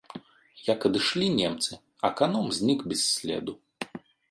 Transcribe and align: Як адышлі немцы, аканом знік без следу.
Як 0.69 0.87
адышлі 0.89 1.27
немцы, 1.41 1.71
аканом 2.11 2.51
знік 2.59 2.79
без 2.95 3.07
следу. 3.13 3.53